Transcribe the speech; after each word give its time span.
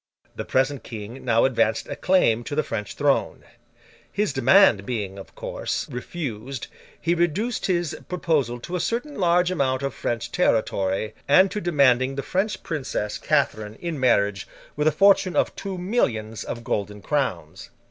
The 0.35 0.45
present 0.45 0.81
King 0.83 1.23
now 1.23 1.45
advanced 1.45 1.87
a 1.87 1.95
claim 1.95 2.43
to 2.45 2.55
the 2.55 2.63
French 2.63 2.95
throne. 2.95 3.43
His 4.11 4.33
demand 4.33 4.83
being, 4.83 5.19
of 5.19 5.35
course, 5.35 5.87
refused, 5.91 6.65
he 6.99 7.13
reduced 7.13 7.67
his 7.67 7.95
proposal 8.09 8.59
to 8.61 8.75
a 8.75 8.79
certain 8.79 9.13
large 9.19 9.51
amount 9.51 9.83
of 9.83 9.93
French 9.93 10.31
territory, 10.31 11.13
and 11.27 11.51
to 11.51 11.61
demanding 11.61 12.15
the 12.15 12.23
French 12.23 12.63
princess, 12.63 13.19
Catherine, 13.19 13.75
in 13.75 13.99
marriage, 13.99 14.47
with 14.75 14.87
a 14.87 14.91
fortune 14.91 15.35
of 15.35 15.55
two 15.55 15.77
millions 15.77 16.43
of 16.43 16.63
golden 16.63 17.03
crowns. 17.03 17.69